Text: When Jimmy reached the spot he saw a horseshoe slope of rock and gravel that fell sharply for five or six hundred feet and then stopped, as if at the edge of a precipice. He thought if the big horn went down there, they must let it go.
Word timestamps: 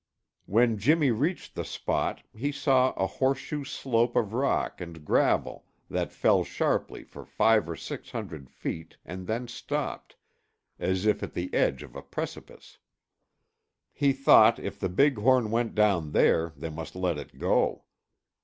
When 0.47 0.79
Jimmy 0.79 1.11
reached 1.11 1.53
the 1.53 1.63
spot 1.63 2.23
he 2.33 2.51
saw 2.51 2.91
a 2.93 3.05
horseshoe 3.05 3.63
slope 3.63 4.15
of 4.15 4.33
rock 4.33 4.81
and 4.81 5.05
gravel 5.05 5.67
that 5.91 6.11
fell 6.11 6.43
sharply 6.43 7.03
for 7.03 7.23
five 7.23 7.69
or 7.69 7.75
six 7.75 8.09
hundred 8.09 8.49
feet 8.49 8.97
and 9.05 9.27
then 9.27 9.47
stopped, 9.47 10.15
as 10.79 11.05
if 11.05 11.21
at 11.21 11.33
the 11.35 11.53
edge 11.53 11.83
of 11.83 11.95
a 11.95 12.01
precipice. 12.01 12.79
He 13.93 14.11
thought 14.11 14.57
if 14.57 14.79
the 14.79 14.89
big 14.89 15.19
horn 15.19 15.51
went 15.51 15.75
down 15.75 16.13
there, 16.13 16.51
they 16.57 16.69
must 16.71 16.95
let 16.95 17.19
it 17.19 17.37
go. 17.37 17.83